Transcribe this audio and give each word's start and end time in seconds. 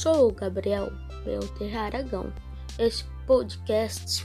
Sou 0.00 0.28
o 0.28 0.32
Gabriel 0.32 0.92
Belterra 1.24 1.86
Aragão. 1.86 2.32
Esse 2.78 3.02
podcast 3.26 4.24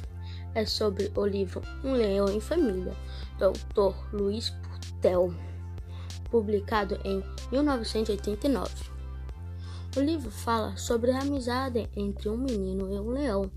é 0.53 0.67
sobre 0.67 1.11
o 1.15 1.25
livro 1.25 1.63
Um 1.83 1.93
Leão 1.93 2.29
em 2.29 2.39
Família, 2.39 2.93
do 3.39 3.45
autor 3.45 3.95
Luiz 4.13 4.51
Putel, 4.51 5.33
publicado 6.29 6.99
em 7.03 7.23
1989. 7.51 8.71
O 9.97 9.99
livro 9.99 10.29
fala 10.29 10.77
sobre 10.77 11.09
a 11.09 11.21
amizade 11.21 11.89
entre 11.95 12.29
um 12.29 12.37
menino 12.37 12.93
e 12.93 12.99
um 12.99 13.09
leão. 13.09 13.49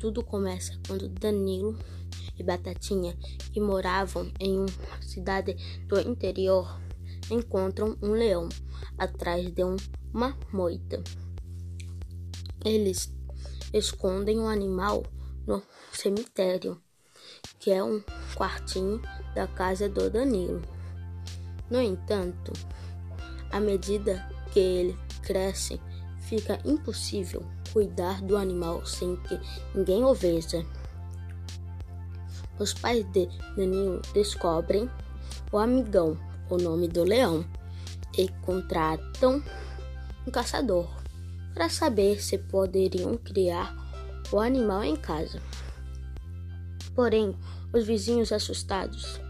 Tudo 0.00 0.24
começa 0.24 0.76
quando 0.88 1.08
Danilo 1.08 1.78
e 2.36 2.42
Batatinha, 2.42 3.16
que 3.52 3.60
moravam 3.60 4.28
em 4.40 4.58
uma 4.58 5.02
cidade 5.02 5.54
do 5.86 6.00
interior, 6.00 6.80
encontram 7.30 7.96
um 8.02 8.10
leão 8.10 8.48
atrás 8.98 9.48
de 9.52 9.62
uma 10.12 10.36
moita. 10.52 11.00
Eles 12.64 13.12
escondem 13.74 14.40
o 14.40 14.46
animal 14.46 15.04
no 15.46 15.62
cemitério, 15.92 16.80
que 17.58 17.70
é 17.70 17.84
um 17.84 18.02
quartinho 18.34 19.02
da 19.34 19.46
casa 19.46 19.86
do 19.86 20.08
Danilo. 20.08 20.62
No 21.70 21.78
entanto, 21.80 22.52
à 23.50 23.60
medida 23.60 24.26
que 24.50 24.60
ele 24.60 24.98
cresce, 25.22 25.78
fica 26.20 26.58
impossível 26.64 27.44
cuidar 27.70 28.22
do 28.22 28.34
animal 28.34 28.86
sem 28.86 29.14
que 29.16 29.38
ninguém 29.74 30.02
o 30.02 30.14
veja. 30.14 30.64
Os 32.58 32.72
pais 32.72 33.04
de 33.12 33.26
Danilo 33.56 34.00
descobrem 34.14 34.88
o 35.52 35.58
amigão, 35.58 36.16
o 36.48 36.56
nome 36.56 36.88
do 36.88 37.04
leão, 37.04 37.44
e 38.16 38.28
contratam 38.42 39.42
um 40.26 40.30
caçador 40.30 41.03
para 41.54 41.68
saber 41.68 42.20
se 42.20 42.36
poderiam 42.36 43.16
criar 43.16 43.74
o 44.32 44.40
animal 44.40 44.82
em 44.82 44.96
casa. 44.96 45.40
Porém, 46.94 47.36
os 47.72 47.86
vizinhos 47.86 48.32
assustados 48.32 49.20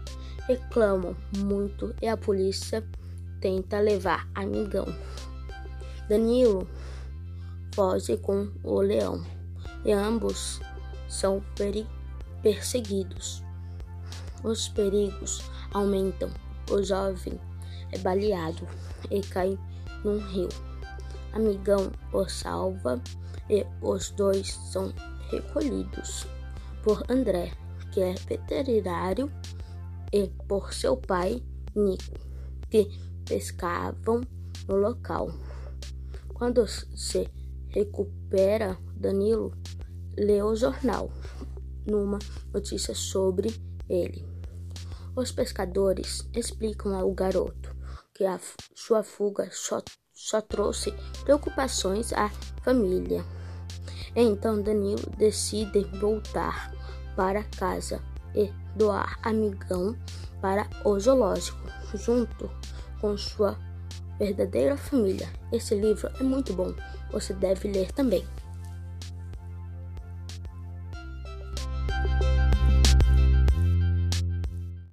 reclamam 0.47 1.15
muito 1.37 1.95
e 2.01 2.07
a 2.07 2.17
polícia 2.17 2.83
tenta 3.39 3.79
levar 3.79 4.27
amigão. 4.33 4.85
Danilo 6.09 6.67
foge 7.73 8.17
com 8.17 8.51
o 8.63 8.79
leão 8.79 9.23
e 9.83 9.91
ambos 9.91 10.59
são 11.07 11.43
perseguidos. 12.41 13.43
Os 14.43 14.67
perigos 14.67 15.41
aumentam. 15.73 16.29
O 16.69 16.81
jovem 16.81 17.39
é 17.91 17.97
baleado 17.97 18.67
e 19.11 19.21
cai 19.21 19.57
num 20.03 20.17
rio. 20.17 20.49
Amigão 21.35 21.91
o 22.13 22.27
salva 22.29 23.01
e 23.49 23.65
os 23.81 24.09
dois 24.11 24.53
são 24.71 24.93
recolhidos 25.29 26.25
por 26.81 27.03
André, 27.09 27.51
que 27.91 27.99
é 27.99 28.13
veterinário, 28.13 29.29
e 30.13 30.29
por 30.47 30.73
seu 30.73 30.95
pai, 30.95 31.43
Nico, 31.75 32.17
que 32.69 32.87
pescavam 33.25 34.21
no 34.65 34.77
local. 34.77 35.29
Quando 36.33 36.65
se 36.67 37.29
recupera, 37.67 38.77
Danilo 38.95 39.51
lê 40.17 40.41
o 40.41 40.55
jornal 40.55 41.11
numa 41.85 42.19
notícia 42.53 42.95
sobre 42.95 43.53
ele. 43.89 44.25
Os 45.15 45.33
pescadores 45.33 46.29
explicam 46.33 46.97
ao 46.97 47.11
garoto 47.13 47.75
que 48.13 48.23
a 48.23 48.39
sua 48.73 49.03
fuga 49.03 49.49
só 49.51 49.81
só 50.15 50.41
trouxe 50.41 50.91
preocupações 51.23 52.13
à 52.13 52.31
família. 52.63 53.23
Então 54.15 54.61
Danilo 54.61 55.11
decide 55.17 55.83
voltar 55.99 56.71
para 57.15 57.43
casa 57.43 58.01
e 58.33 58.51
doar 58.75 59.19
amigão 59.21 59.95
para 60.41 60.67
o 60.85 60.99
zoológico, 60.99 61.59
junto 61.93 62.49
com 63.01 63.17
sua 63.17 63.57
verdadeira 64.17 64.77
família. 64.77 65.29
Esse 65.51 65.75
livro 65.75 66.09
é 66.19 66.23
muito 66.23 66.53
bom, 66.53 66.73
você 67.11 67.33
deve 67.33 67.71
ler 67.71 67.91
também. 67.91 68.25